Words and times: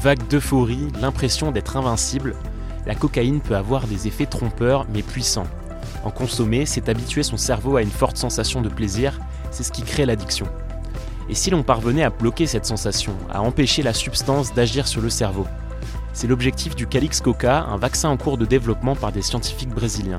Vague 0.00 0.28
d'euphorie, 0.28 0.86
l'impression 1.00 1.50
d'être 1.50 1.76
invincible, 1.76 2.36
la 2.86 2.94
cocaïne 2.94 3.40
peut 3.40 3.56
avoir 3.56 3.88
des 3.88 4.06
effets 4.06 4.26
trompeurs 4.26 4.86
mais 4.94 5.02
puissants. 5.02 5.48
En 6.04 6.10
consommer, 6.10 6.66
c'est 6.66 6.88
habituer 6.88 7.24
son 7.24 7.36
cerveau 7.36 7.76
à 7.76 7.82
une 7.82 7.90
forte 7.90 8.16
sensation 8.16 8.62
de 8.62 8.68
plaisir, 8.68 9.18
c'est 9.50 9.64
ce 9.64 9.72
qui 9.72 9.82
crée 9.82 10.06
l'addiction. 10.06 10.46
Et 11.28 11.34
si 11.34 11.50
l'on 11.50 11.64
parvenait 11.64 12.04
à 12.04 12.10
bloquer 12.10 12.46
cette 12.46 12.64
sensation, 12.64 13.12
à 13.28 13.42
empêcher 13.42 13.82
la 13.82 13.92
substance 13.92 14.54
d'agir 14.54 14.86
sur 14.86 15.02
le 15.02 15.10
cerveau? 15.10 15.48
C'est 16.12 16.28
l'objectif 16.28 16.76
du 16.76 16.86
Calix 16.86 17.20
Coca, 17.20 17.64
un 17.64 17.76
vaccin 17.76 18.08
en 18.08 18.16
cours 18.16 18.38
de 18.38 18.46
développement 18.46 18.94
par 18.94 19.10
des 19.10 19.22
scientifiques 19.22 19.74
brésiliens. 19.74 20.18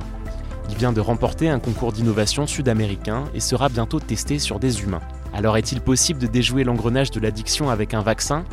Il 0.69 0.75
vient 0.75 0.91
de 0.91 1.01
remporter 1.01 1.47
un 1.47 1.59
concours 1.59 1.93
d'innovation 1.93 2.45
sud-américain 2.47 3.23
et 3.33 3.39
sera 3.39 3.69
bientôt 3.69 4.01
testé 4.01 4.39
sur 4.39 4.59
des 4.59 4.81
humains. 4.81 5.01
Alors 5.33 5.55
est-il 5.55 5.79
possible 5.79 6.19
de 6.19 6.27
déjouer 6.27 6.65
l'engrenage 6.65 7.11
de 7.11 7.21
l'addiction 7.21 7.69
avec 7.69 7.93
un 7.93 8.01
vaccin? 8.01 8.43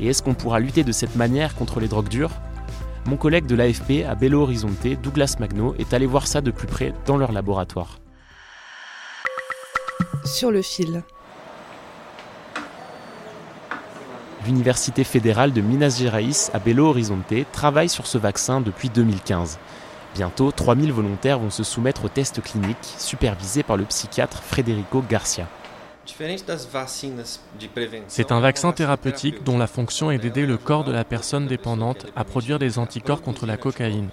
Et 0.00 0.08
est-ce 0.08 0.22
qu'on 0.22 0.34
pourra 0.34 0.60
lutter 0.60 0.84
de 0.84 0.92
cette 0.92 1.16
manière 1.16 1.54
contre 1.54 1.80
les 1.80 1.88
drogues 1.88 2.08
dures? 2.08 2.32
Mon 3.06 3.16
collègue 3.16 3.46
de 3.46 3.54
l'AFP 3.54 4.04
à 4.08 4.14
Belo 4.14 4.42
Horizonte, 4.42 4.86
Douglas 5.02 5.36
Magno, 5.38 5.74
est 5.78 5.92
allé 5.92 6.06
voir 6.06 6.26
ça 6.26 6.40
de 6.40 6.50
plus 6.50 6.66
près 6.66 6.92
dans 7.06 7.16
leur 7.16 7.32
laboratoire. 7.32 7.98
Sur 10.24 10.50
le 10.50 10.62
fil. 10.62 11.02
L'Université 14.46 15.04
fédérale 15.04 15.52
de 15.52 15.60
Minas 15.60 15.98
Gerais 16.00 16.26
à 16.52 16.58
Belo 16.58 16.86
Horizonte 16.86 17.34
travaille 17.52 17.88
sur 17.88 18.06
ce 18.06 18.18
vaccin 18.18 18.60
depuis 18.60 18.90
2015. 18.90 19.58
Bientôt, 20.14 20.50
3000 20.52 20.92
volontaires 20.92 21.38
vont 21.38 21.50
se 21.50 21.64
soumettre 21.64 22.04
aux 22.04 22.08
tests 22.08 22.42
cliniques 22.42 22.94
supervisés 22.98 23.62
par 23.62 23.76
le 23.76 23.84
psychiatre 23.84 24.42
Frederico 24.42 25.02
Garcia. 25.08 25.48
C'est 28.08 28.32
un 28.32 28.40
vaccin 28.40 28.72
thérapeutique 28.72 29.42
dont 29.44 29.58
la 29.58 29.66
fonction 29.66 30.10
est 30.10 30.18
d'aider 30.18 30.46
le 30.46 30.58
corps 30.58 30.84
de 30.84 30.92
la 30.92 31.04
personne 31.04 31.46
dépendante 31.46 32.06
à 32.14 32.24
produire 32.24 32.58
des 32.58 32.78
anticorps 32.78 33.22
contre 33.22 33.46
la 33.46 33.56
cocaïne. 33.56 34.10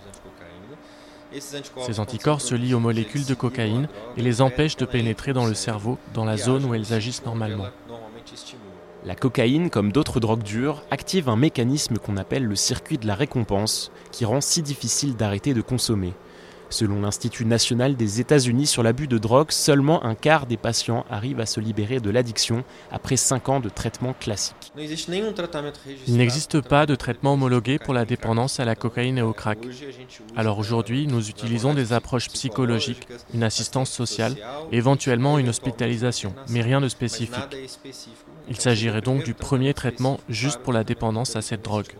Ces 1.34 2.00
anticorps 2.00 2.42
se 2.42 2.56
lient 2.56 2.73
aux 2.73 2.80
molécules 2.80 3.25
de 3.25 3.34
cocaïne 3.34 3.88
et 4.17 4.22
les 4.22 4.42
empêchent 4.42 4.78
de 4.78 4.86
pénétrer 4.86 5.34
dans 5.34 5.45
le 5.45 5.53
cerveau, 5.53 5.97
dans 6.14 6.25
la 6.25 6.38
zone 6.38 6.66
où 6.66 6.73
elles 6.73 6.94
agissent 6.94 7.25
normalement. 7.25 7.67
La 9.03 9.16
cocaïne, 9.16 9.69
comme 9.69 9.92
d'autres 9.92 10.19
drogues 10.19 10.44
dures, 10.44 10.84
active 10.92 11.30
un 11.30 11.36
mécanisme 11.36 11.97
qu'on 11.97 12.17
appelle 12.17 12.45
le 12.45 12.56
circuit 12.56 12.97
de 12.97 13.08
la 13.08 13.16
récompense, 13.16 13.92
qui 14.12 14.25
rend 14.25 14.42
si 14.42 14.62
difficile 14.62 15.16
d'arrêter 15.16 15.53
de 15.53 15.62
consommer. 15.62 16.14
Selon 16.72 17.02
l'Institut 17.02 17.45
national 17.45 17.97
des 17.97 18.22
États-Unis 18.22 18.66
sur 18.66 18.81
l'abus 18.81 19.08
de 19.08 19.17
drogue, 19.17 19.52
seulement 19.52 20.03
un 20.06 20.16
quart 20.16 20.46
des 20.46 20.56
patients 20.56 21.06
arrivent 21.09 21.41
à 21.41 21.46
se 21.46 21.59
libérer 21.59 22.00
de 22.00 22.09
l'addiction 22.09 22.63
après 22.91 23.18
5 23.18 23.50
ans 23.50 23.59
de 23.59 23.68
traitement 23.68 24.13
classique. 24.13 24.72
Il 26.07 26.18
n'existe 26.18 26.62
pas 26.62 26.85
de 26.85 26.96
traitement 26.96 27.34
homologué 27.34 27.78
pour 27.78 27.94
la 27.94 28.06
dépendance 28.06 28.62
à 28.62 28.66
la 28.66 28.75
cocaïne 28.75 29.18
et 29.18 29.22
au 29.22 29.34
crack. 29.34 29.59
Alors 30.38 30.59
aujourd'hui, 30.59 31.07
nous 31.07 31.29
utilisons 31.29 31.73
des 31.73 31.91
approches 31.91 32.29
psychologiques, 32.29 33.06
une 33.34 33.44
assistance 33.44 33.91
sociale, 33.91 34.38
éventuellement 34.72 35.40
une 35.40 35.50
hospitalisation, 35.50 36.34
mais 36.50 36.62
rien 36.62 36.79
de 36.79 36.88
spécifique. 36.88 37.35
Il 38.47 38.56
s'agirait 38.56 39.01
donc 39.01 39.25
du 39.25 39.34
premier 39.34 39.73
traitement 39.73 40.22
juste 40.29 40.59
pour 40.59 40.72
la 40.72 40.85
dépendance 40.85 41.35
à 41.35 41.41
cette 41.41 41.63
drogue. 41.63 41.91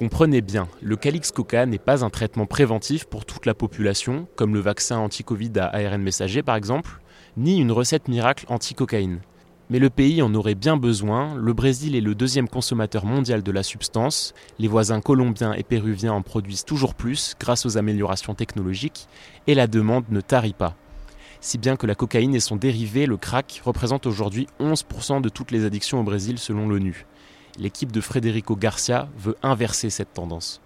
Comprenez 0.00 0.40
bien, 0.40 0.66
le 0.80 0.96
Calix 0.96 1.30
Coca 1.30 1.66
n'est 1.66 1.78
pas 1.78 2.06
un 2.06 2.08
traitement 2.08 2.46
préventif 2.46 3.04
pour 3.04 3.26
toute 3.26 3.44
la 3.44 3.52
population, 3.52 4.26
comme 4.34 4.54
le 4.54 4.60
vaccin 4.60 4.96
anti-Covid 4.96 5.52
à 5.58 5.66
ARN 5.76 6.00
messager 6.00 6.42
par 6.42 6.56
exemple, 6.56 7.02
ni 7.36 7.58
une 7.58 7.70
recette 7.70 8.08
miracle 8.08 8.46
anti-cocaïne. 8.48 9.20
Mais 9.68 9.78
le 9.78 9.90
pays 9.90 10.22
en 10.22 10.34
aurait 10.34 10.54
bien 10.54 10.78
besoin, 10.78 11.34
le 11.34 11.52
Brésil 11.52 11.94
est 11.94 12.00
le 12.00 12.14
deuxième 12.14 12.48
consommateur 12.48 13.04
mondial 13.04 13.42
de 13.42 13.52
la 13.52 13.62
substance, 13.62 14.32
les 14.58 14.68
voisins 14.68 15.02
colombiens 15.02 15.52
et 15.52 15.64
péruviens 15.64 16.14
en 16.14 16.22
produisent 16.22 16.64
toujours 16.64 16.94
plus 16.94 17.34
grâce 17.38 17.66
aux 17.66 17.76
améliorations 17.76 18.34
technologiques, 18.34 19.06
et 19.46 19.54
la 19.54 19.66
demande 19.66 20.04
ne 20.08 20.22
tarit 20.22 20.54
pas. 20.54 20.76
Si 21.42 21.58
bien 21.58 21.76
que 21.76 21.86
la 21.86 21.94
cocaïne 21.94 22.34
et 22.34 22.40
son 22.40 22.56
dérivé, 22.56 23.04
le 23.04 23.18
crack, 23.18 23.60
représentent 23.66 24.06
aujourd'hui 24.06 24.46
11% 24.60 25.20
de 25.20 25.28
toutes 25.28 25.50
les 25.50 25.66
addictions 25.66 26.00
au 26.00 26.04
Brésil 26.04 26.38
selon 26.38 26.66
l'ONU. 26.66 27.04
L'équipe 27.60 27.92
de 27.92 28.00
Frederico 28.00 28.56
Garcia 28.56 29.06
veut 29.18 29.36
inverser 29.42 29.90
cette 29.90 30.14
tendance. 30.14 30.62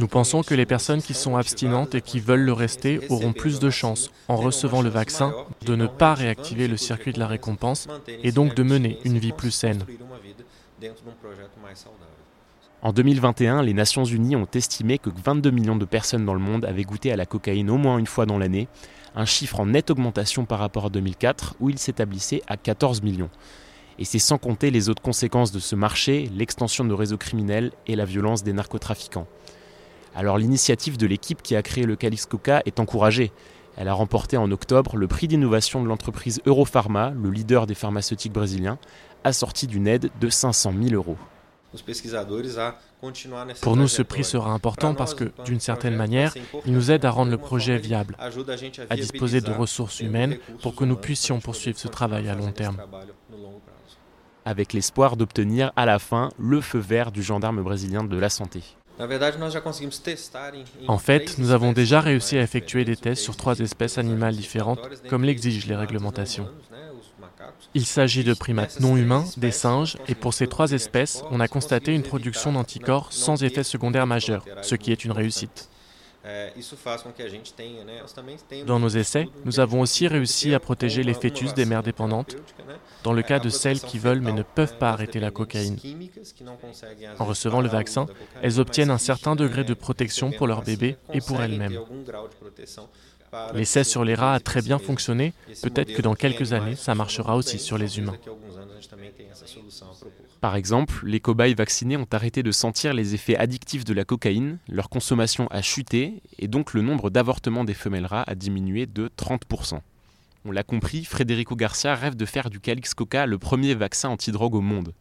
Nous 0.00 0.08
pensons 0.08 0.42
que 0.42 0.54
les 0.54 0.64
personnes 0.64 1.02
qui 1.02 1.12
sont 1.12 1.36
abstinentes 1.36 1.94
et 1.94 2.00
qui 2.00 2.18
veulent 2.18 2.40
le 2.40 2.54
rester 2.54 2.98
auront 3.10 3.34
plus 3.34 3.60
de 3.60 3.68
chances, 3.68 4.10
en 4.26 4.36
recevant 4.36 4.80
le 4.80 4.88
vaccin, 4.88 5.34
de 5.66 5.76
ne 5.76 5.86
pas 5.86 6.14
réactiver 6.14 6.66
le 6.66 6.78
circuit 6.78 7.12
de 7.12 7.18
la 7.18 7.26
récompense 7.26 7.88
et 8.22 8.32
donc 8.32 8.54
de 8.54 8.62
mener 8.62 8.98
une 9.04 9.18
vie 9.18 9.32
plus 9.32 9.50
saine. 9.50 9.84
En 12.80 12.94
2021, 12.94 13.62
les 13.62 13.74
Nations 13.74 14.04
Unies 14.04 14.36
ont 14.36 14.48
estimé 14.54 14.96
que 14.96 15.10
22 15.10 15.50
millions 15.50 15.76
de 15.76 15.84
personnes 15.84 16.24
dans 16.24 16.32
le 16.32 16.40
monde 16.40 16.64
avaient 16.64 16.84
goûté 16.84 17.12
à 17.12 17.16
la 17.16 17.26
cocaïne 17.26 17.68
au 17.68 17.76
moins 17.76 17.98
une 17.98 18.06
fois 18.06 18.24
dans 18.24 18.38
l'année, 18.38 18.66
un 19.14 19.26
chiffre 19.26 19.60
en 19.60 19.66
nette 19.66 19.90
augmentation 19.90 20.46
par 20.46 20.58
rapport 20.58 20.86
à 20.86 20.88
2004 20.88 21.56
où 21.60 21.68
il 21.68 21.78
s'établissait 21.78 22.40
à 22.46 22.56
14 22.56 23.02
millions. 23.02 23.28
Et 24.00 24.04
c'est 24.04 24.18
sans 24.18 24.38
compter 24.38 24.70
les 24.70 24.88
autres 24.88 25.02
conséquences 25.02 25.52
de 25.52 25.60
ce 25.60 25.76
marché, 25.76 26.30
l'extension 26.34 26.86
de 26.86 26.94
réseaux 26.94 27.18
criminels 27.18 27.70
et 27.86 27.96
la 27.96 28.06
violence 28.06 28.42
des 28.42 28.54
narcotrafiquants. 28.54 29.26
Alors 30.16 30.38
l'initiative 30.38 30.96
de 30.96 31.06
l'équipe 31.06 31.42
qui 31.42 31.54
a 31.54 31.62
créé 31.62 31.84
le 31.84 31.96
Calix 31.96 32.24
Coca 32.24 32.62
est 32.64 32.80
encouragée. 32.80 33.30
Elle 33.76 33.88
a 33.88 33.92
remporté 33.92 34.38
en 34.38 34.50
octobre 34.50 34.96
le 34.96 35.06
prix 35.06 35.28
d'innovation 35.28 35.82
de 35.82 35.86
l'entreprise 35.86 36.40
Europharma, 36.46 37.10
le 37.10 37.30
leader 37.30 37.66
des 37.66 37.74
pharmaceutiques 37.74 38.32
brésiliens, 38.32 38.78
assorti 39.22 39.66
d'une 39.66 39.86
aide 39.86 40.10
de 40.18 40.28
500 40.30 40.72
000 40.82 40.94
euros. 40.94 41.18
Pour 43.60 43.76
nous, 43.76 43.86
ce 43.86 44.02
prix 44.02 44.24
sera 44.24 44.50
important 44.50 44.94
parce 44.94 45.14
que, 45.14 45.30
d'une 45.44 45.60
certaine 45.60 45.94
manière, 45.94 46.34
il 46.66 46.72
nous 46.72 46.90
aide 46.90 47.04
à 47.04 47.10
rendre 47.10 47.30
le 47.30 47.38
projet 47.38 47.78
viable, 47.78 48.16
à 48.18 48.96
disposer 48.96 49.40
de 49.40 49.52
ressources 49.52 50.00
humaines 50.00 50.38
pour 50.62 50.74
que 50.74 50.84
nous 50.84 50.96
puissions 50.96 51.38
poursuivre 51.38 51.78
ce 51.78 51.86
travail 51.86 52.28
à 52.28 52.34
long 52.34 52.50
terme. 52.50 52.78
Avec 54.44 54.72
l'espoir 54.72 55.16
d'obtenir 55.16 55.72
à 55.76 55.86
la 55.86 55.98
fin 55.98 56.30
le 56.38 56.60
feu 56.60 56.78
vert 56.78 57.12
du 57.12 57.22
gendarme 57.22 57.62
brésilien 57.62 58.04
de 58.04 58.18
la 58.18 58.28
santé. 58.28 58.62
En 60.88 60.98
fait, 60.98 61.38
nous 61.38 61.50
avons 61.52 61.72
déjà 61.72 62.00
réussi 62.00 62.36
à 62.36 62.42
effectuer 62.42 62.84
des 62.84 62.96
tests 62.96 63.22
sur 63.22 63.36
trois 63.36 63.58
espèces 63.60 63.96
animales 63.96 64.36
différentes, 64.36 64.80
comme 65.08 65.24
l'exigent 65.24 65.66
les 65.68 65.76
réglementations. 65.76 66.48
Il 67.74 67.86
s'agit 67.86 68.24
de 68.24 68.34
primates 68.34 68.80
non 68.80 68.96
humains, 68.96 69.24
des 69.36 69.52
singes, 69.52 69.96
et 70.08 70.14
pour 70.14 70.34
ces 70.34 70.48
trois 70.48 70.72
espèces, 70.72 71.22
on 71.30 71.40
a 71.40 71.48
constaté 71.48 71.94
une 71.94 72.02
production 72.02 72.52
d'anticorps 72.52 73.12
sans 73.12 73.42
effet 73.42 73.62
secondaire 73.62 74.06
majeur, 74.06 74.44
ce 74.62 74.74
qui 74.74 74.92
est 74.92 75.04
une 75.04 75.12
réussite. 75.12 75.69
Dans 78.66 78.78
nos 78.78 78.88
essais, 78.88 79.28
nous 79.44 79.58
avons 79.58 79.80
aussi 79.80 80.06
réussi 80.06 80.54
à 80.54 80.60
protéger 80.60 81.02
les 81.02 81.14
fœtus 81.14 81.54
des 81.54 81.64
mères 81.64 81.82
dépendantes, 81.82 82.36
dans 83.04 83.14
le 83.14 83.22
cas 83.22 83.38
de 83.38 83.48
celles 83.48 83.80
qui 83.80 83.98
veulent 83.98 84.20
mais 84.20 84.32
ne 84.32 84.42
peuvent 84.42 84.76
pas 84.76 84.90
arrêter 84.90 85.18
la 85.18 85.30
cocaïne. 85.30 85.78
En 87.18 87.24
recevant 87.24 87.62
le 87.62 87.68
vaccin, 87.68 88.06
elles 88.42 88.60
obtiennent 88.60 88.90
un 88.90 88.98
certain 88.98 89.34
degré 89.34 89.64
de 89.64 89.74
protection 89.74 90.30
pour 90.30 90.46
leur 90.46 90.62
bébé 90.62 90.96
et 91.12 91.20
pour 91.20 91.40
elles-mêmes. 91.40 91.78
L'essai 93.54 93.84
sur 93.84 94.04
les 94.04 94.14
rats 94.14 94.34
a 94.34 94.40
très 94.40 94.60
bien 94.60 94.78
fonctionné, 94.78 95.32
peut-être 95.62 95.94
que 95.94 96.02
dans 96.02 96.14
quelques 96.14 96.52
années, 96.52 96.76
ça 96.76 96.94
marchera 96.94 97.36
aussi 97.36 97.58
sur 97.58 97.78
les 97.78 97.98
humains. 97.98 98.16
Par 100.40 100.56
exemple, 100.56 101.06
les 101.06 101.20
cobayes 101.20 101.54
vaccinés 101.54 101.96
ont 101.96 102.06
arrêté 102.10 102.42
de 102.42 102.50
sentir 102.50 102.94
les 102.94 103.14
effets 103.14 103.36
addictifs 103.36 103.84
de 103.84 103.94
la 103.94 104.04
cocaïne, 104.04 104.58
leur 104.68 104.88
consommation 104.88 105.46
a 105.50 105.62
chuté 105.62 106.09
et 106.38 106.48
donc 106.48 106.74
le 106.74 106.82
nombre 106.82 107.10
d'avortements 107.10 107.64
des 107.64 107.74
femelles 107.74 108.06
rats 108.06 108.24
a 108.26 108.34
diminué 108.34 108.86
de 108.86 109.10
30%. 109.16 109.80
On 110.44 110.52
l'a 110.52 110.62
compris, 110.62 111.04
Federico 111.04 111.54
Garcia 111.54 111.94
rêve 111.94 112.16
de 112.16 112.24
faire 112.24 112.48
du 112.48 112.60
Calix 112.60 112.94
Coca 112.94 113.26
le 113.26 113.38
premier 113.38 113.74
vaccin 113.74 114.08
antidrogue 114.08 114.54
au 114.54 114.62
monde. 114.62 114.94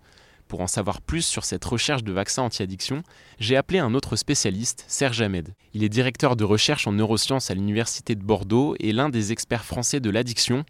Pour 0.49 0.61
en 0.61 0.67
savoir 0.67 0.99
plus 0.99 1.21
sur 1.21 1.45
cette 1.45 1.63
recherche 1.63 2.03
de 2.03 2.11
vaccins 2.11 2.41
anti-addiction, 2.41 3.03
j'ai 3.39 3.55
appelé 3.55 3.77
un 3.77 3.93
autre 3.93 4.15
spécialiste, 4.15 4.83
Serge 4.87 5.21
Ahmed. 5.21 5.53
Il 5.73 5.83
est 5.83 5.89
directeur 5.89 6.35
de 6.35 6.43
recherche 6.43 6.87
en 6.87 6.91
neurosciences 6.91 7.51
à 7.51 7.53
l'Université 7.53 8.15
de 8.15 8.23
Bordeaux 8.23 8.75
et 8.79 8.91
l'un 8.91 9.09
des 9.09 9.31
experts 9.31 9.63
français 9.63 9.99
de 9.99 10.09
l'addiction. 10.09 10.65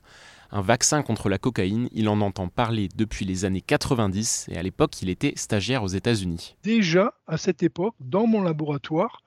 Un 0.51 0.61
vaccin 0.61 1.01
contre 1.01 1.29
la 1.29 1.37
cocaïne, 1.37 1.89
il 1.93 2.09
en 2.09 2.21
entend 2.21 2.47
parler 2.49 2.89
depuis 2.95 3.23
les 3.23 3.45
années 3.45 3.61
90 3.61 4.47
et 4.51 4.57
à 4.57 4.63
l'époque 4.63 5.01
il 5.01 5.09
était 5.09 5.33
stagiaire 5.35 5.83
aux 5.83 5.87
États-Unis. 5.87 6.55
Déjà 6.63 7.13
à 7.27 7.37
cette 7.37 7.63
époque, 7.63 7.95
dans 7.99 8.27
mon 8.27 8.41
laboratoire, 8.41 9.23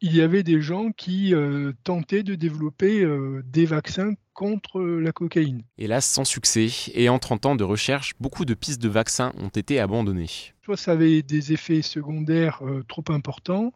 il 0.00 0.16
y 0.16 0.22
avait 0.22 0.42
des 0.42 0.60
gens 0.60 0.90
qui 0.92 1.34
euh, 1.34 1.72
tentaient 1.84 2.22
de 2.22 2.34
développer 2.34 3.02
euh, 3.02 3.42
des 3.46 3.66
vaccins 3.66 4.14
contre 4.32 4.80
la 4.80 5.12
cocaïne. 5.12 5.62
Hélas, 5.76 6.06
sans 6.06 6.24
succès, 6.24 6.68
et 6.94 7.10
en 7.10 7.18
30 7.18 7.46
ans 7.46 7.56
de 7.56 7.64
recherche, 7.64 8.14
beaucoup 8.20 8.46
de 8.46 8.54
pistes 8.54 8.80
de 8.80 8.88
vaccins 8.88 9.32
ont 9.36 9.48
été 9.48 9.78
abandonnées. 9.78 10.30
Soit 10.64 10.78
ça 10.78 10.92
avait 10.92 11.22
des 11.22 11.52
effets 11.52 11.82
secondaires 11.82 12.60
euh, 12.62 12.82
trop 12.88 13.04
importants, 13.08 13.72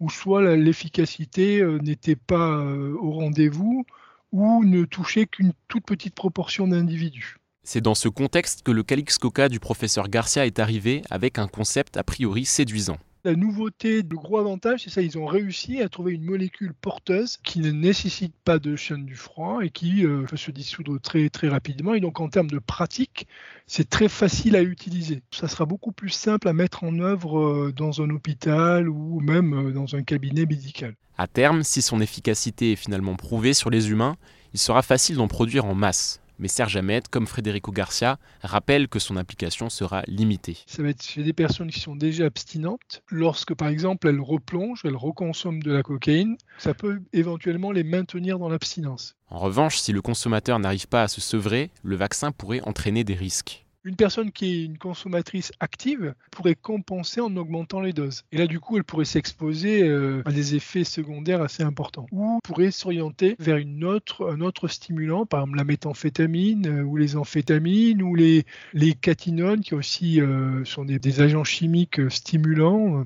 ou 0.00 0.08
soit 0.08 0.56
l'efficacité 0.56 1.64
n'était 1.82 2.16
pas 2.16 2.58
au 2.60 3.10
rendez-vous, 3.12 3.86
ou 4.32 4.62
ne 4.64 4.84
touchait 4.84 5.26
qu'une 5.26 5.52
toute 5.68 5.86
petite 5.86 6.14
proportion 6.14 6.68
d'individus. 6.68 7.38
C'est 7.62 7.80
dans 7.80 7.94
ce 7.94 8.08
contexte 8.08 8.62
que 8.62 8.70
le 8.70 8.82
Calix 8.82 9.18
Coca 9.18 9.48
du 9.48 9.58
professeur 9.58 10.08
Garcia 10.08 10.46
est 10.46 10.58
arrivé 10.58 11.02
avec 11.10 11.38
un 11.38 11.48
concept 11.48 11.96
a 11.96 12.04
priori 12.04 12.44
séduisant. 12.44 12.98
La 13.26 13.34
nouveauté, 13.34 14.02
le 14.02 14.16
gros 14.16 14.38
avantage, 14.38 14.84
c'est 14.84 14.90
ça, 14.90 15.02
ils 15.02 15.18
ont 15.18 15.26
réussi 15.26 15.82
à 15.82 15.88
trouver 15.88 16.12
une 16.12 16.22
molécule 16.22 16.72
porteuse 16.72 17.38
qui 17.38 17.58
ne 17.58 17.72
nécessite 17.72 18.32
pas 18.44 18.60
de 18.60 18.76
chaîne 18.76 19.04
du 19.04 19.16
froid 19.16 19.64
et 19.64 19.70
qui 19.70 20.06
euh, 20.06 20.22
peut 20.22 20.36
se 20.36 20.52
dissoudre 20.52 21.00
très 21.00 21.28
très 21.28 21.48
rapidement. 21.48 21.94
Et 21.94 21.98
donc 21.98 22.20
en 22.20 22.28
termes 22.28 22.48
de 22.48 22.60
pratique, 22.60 23.26
c'est 23.66 23.90
très 23.90 24.08
facile 24.08 24.54
à 24.54 24.62
utiliser. 24.62 25.24
Ça 25.32 25.48
sera 25.48 25.64
beaucoup 25.64 25.90
plus 25.90 26.10
simple 26.10 26.46
à 26.46 26.52
mettre 26.52 26.84
en 26.84 27.00
œuvre 27.00 27.40
euh, 27.40 27.72
dans 27.72 28.00
un 28.00 28.10
hôpital 28.10 28.88
ou 28.88 29.18
même 29.18 29.54
euh, 29.54 29.72
dans 29.72 29.96
un 29.96 30.04
cabinet 30.04 30.46
médical. 30.46 30.94
À 31.18 31.26
terme, 31.26 31.64
si 31.64 31.82
son 31.82 32.00
efficacité 32.00 32.70
est 32.70 32.76
finalement 32.76 33.16
prouvée 33.16 33.54
sur 33.54 33.70
les 33.70 33.90
humains, 33.90 34.14
il 34.54 34.60
sera 34.60 34.82
facile 34.82 35.16
d'en 35.16 35.26
produire 35.26 35.64
en 35.64 35.74
masse 35.74 36.20
mais 36.38 36.48
Serge 36.48 36.76
Ahmed, 36.76 37.08
comme 37.08 37.26
Frédérico 37.26 37.72
Garcia, 37.72 38.18
rappelle 38.42 38.88
que 38.88 38.98
son 38.98 39.16
application 39.16 39.70
sera 39.70 40.02
limitée. 40.06 40.58
Ça 40.66 40.82
va 40.82 40.90
être 40.90 41.02
chez 41.02 41.22
des 41.22 41.32
personnes 41.32 41.70
qui 41.70 41.80
sont 41.80 41.96
déjà 41.96 42.26
abstinentes. 42.26 43.02
Lorsque, 43.10 43.54
par 43.54 43.68
exemple, 43.68 44.08
elles 44.08 44.20
replongent, 44.20 44.82
elles 44.84 44.96
reconsomment 44.96 45.62
de 45.62 45.72
la 45.72 45.82
cocaïne, 45.82 46.36
ça 46.58 46.74
peut 46.74 47.00
éventuellement 47.12 47.72
les 47.72 47.84
maintenir 47.84 48.38
dans 48.38 48.48
l'abstinence. 48.48 49.16
En 49.28 49.38
revanche, 49.38 49.78
si 49.78 49.92
le 49.92 50.02
consommateur 50.02 50.58
n'arrive 50.58 50.88
pas 50.88 51.02
à 51.02 51.08
se 51.08 51.20
sevrer, 51.20 51.70
le 51.82 51.96
vaccin 51.96 52.32
pourrait 52.32 52.60
entraîner 52.64 53.04
des 53.04 53.14
risques. 53.14 53.65
Une 53.86 53.94
personne 53.94 54.32
qui 54.32 54.46
est 54.46 54.64
une 54.64 54.78
consommatrice 54.78 55.52
active 55.60 56.16
pourrait 56.32 56.56
compenser 56.56 57.20
en 57.20 57.36
augmentant 57.36 57.80
les 57.80 57.92
doses. 57.92 58.24
Et 58.32 58.36
là, 58.36 58.48
du 58.48 58.58
coup, 58.58 58.76
elle 58.76 58.82
pourrait 58.82 59.04
s'exposer 59.04 59.84
euh, 59.84 60.22
à 60.24 60.32
des 60.32 60.56
effets 60.56 60.82
secondaires 60.82 61.40
assez 61.40 61.62
importants. 61.62 62.08
Ou 62.10 62.40
pourrait 62.42 62.72
s'orienter 62.72 63.36
vers 63.38 63.58
un 63.58 64.40
autre 64.40 64.66
stimulant, 64.66 65.24
par 65.24 65.42
exemple 65.42 65.58
la 65.58 65.62
méthamphétamine 65.62 66.66
euh, 66.66 66.82
ou 66.82 66.96
les 66.96 67.16
amphétamines 67.16 68.02
ou 68.02 68.16
les, 68.16 68.44
les 68.72 68.94
catinones 68.94 69.60
qui 69.60 69.76
aussi 69.76 70.20
euh, 70.20 70.64
sont 70.64 70.84
des, 70.84 71.20
agents 71.20 71.44
chimiques 71.44 72.00
stimulants 72.10 73.04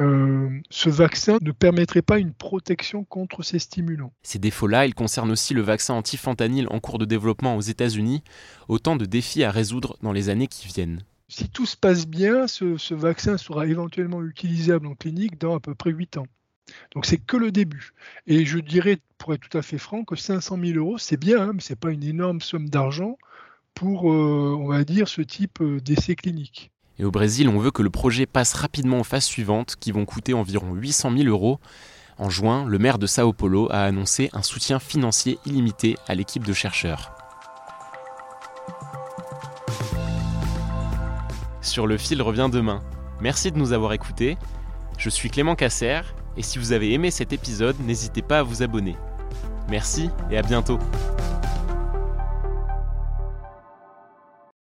euh, 0.00 0.48
ce 0.70 0.88
vaccin 0.88 1.38
ne 1.42 1.52
permettrait 1.52 2.02
pas 2.02 2.18
une 2.18 2.32
protection 2.32 3.04
contre 3.04 3.42
ces 3.42 3.58
stimulants. 3.58 4.12
Ces 4.22 4.38
défauts-là, 4.38 4.86
ils 4.86 4.94
concernent 4.94 5.30
aussi 5.30 5.52
le 5.52 5.60
vaccin 5.60 5.94
anti-fentanyl 5.94 6.66
en 6.70 6.80
cours 6.80 6.98
de 6.98 7.04
développement 7.04 7.56
aux 7.56 7.60
États-Unis, 7.60 8.22
autant 8.68 8.96
de 8.96 9.04
défis 9.04 9.44
à 9.44 9.50
résoudre 9.50 9.96
dans 10.02 10.12
les 10.12 10.30
années 10.30 10.46
qui 10.46 10.66
viennent. 10.68 11.02
Si 11.28 11.48
tout 11.48 11.66
se 11.66 11.76
passe 11.76 12.06
bien, 12.06 12.46
ce, 12.48 12.94
vaccin 12.94 13.36
sera 13.36 13.66
éventuellement 13.66 14.22
utilisable 14.22 14.86
en 14.86 14.94
clinique 14.94 15.38
dans 15.38 15.54
à 15.54 15.60
peu 15.60 15.74
près 15.74 15.90
8 15.90 16.16
ans. 16.16 16.26
Donc 16.92 17.04
c'est 17.06 17.18
que 17.18 17.36
le 17.36 17.52
début. 17.52 17.92
Et 18.26 18.44
je 18.44 18.58
dirais, 18.58 18.98
pour 19.18 19.34
être 19.34 19.48
tout 19.48 19.58
à 19.58 19.62
fait 19.62 19.78
franc, 19.78 20.04
que 20.04 20.16
500 20.16 20.58
000 20.60 20.78
euros, 20.78 20.98
c'est 20.98 21.18
bien, 21.18 21.40
hein, 21.40 21.52
mais 21.54 21.60
ce 21.60 21.72
n'est 21.72 21.76
pas 21.76 21.90
une 21.90 22.04
énorme 22.04 22.40
somme 22.40 22.68
d'argent 22.68 23.18
pour, 23.74 24.12
euh, 24.12 24.56
on 24.58 24.66
va 24.66 24.82
dire, 24.84 25.08
ce 25.08 25.20
type 25.20 25.60
euh, 25.60 25.80
d'essai 25.80 26.16
clinique. 26.16 26.72
Et 27.00 27.04
au 27.04 27.10
Brésil, 27.10 27.48
on 27.48 27.58
veut 27.58 27.70
que 27.70 27.80
le 27.80 27.88
projet 27.88 28.26
passe 28.26 28.52
rapidement 28.52 29.00
aux 29.00 29.04
phases 29.04 29.24
suivantes, 29.24 29.74
qui 29.80 29.90
vont 29.90 30.04
coûter 30.04 30.34
environ 30.34 30.74
800 30.74 31.12
000 31.16 31.28
euros. 31.30 31.58
En 32.18 32.28
juin, 32.28 32.66
le 32.66 32.78
maire 32.78 32.98
de 32.98 33.06
Sao 33.06 33.32
Paulo 33.32 33.68
a 33.70 33.84
annoncé 33.84 34.28
un 34.34 34.42
soutien 34.42 34.78
financier 34.78 35.38
illimité 35.46 35.96
à 36.08 36.14
l'équipe 36.14 36.44
de 36.44 36.52
chercheurs. 36.52 37.10
Sur 41.62 41.86
le 41.86 41.96
fil 41.96 42.20
revient 42.20 42.50
demain. 42.52 42.82
Merci 43.22 43.50
de 43.50 43.56
nous 43.56 43.72
avoir 43.72 43.94
écoutés. 43.94 44.36
Je 44.98 45.08
suis 45.08 45.30
Clément 45.30 45.54
Casser, 45.54 46.02
et 46.36 46.42
si 46.42 46.58
vous 46.58 46.72
avez 46.72 46.92
aimé 46.92 47.10
cet 47.10 47.32
épisode, 47.32 47.76
n'hésitez 47.80 48.20
pas 48.20 48.40
à 48.40 48.42
vous 48.42 48.62
abonner. 48.62 48.96
Merci 49.70 50.10
et 50.30 50.36
à 50.36 50.42
bientôt. 50.42 50.78